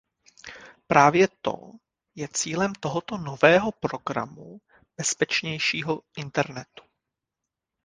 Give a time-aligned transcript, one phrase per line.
[0.87, 1.57] Právě to
[2.15, 4.61] je cílem tohoto nového programu
[4.97, 6.83] bezpečnějšího Internetu.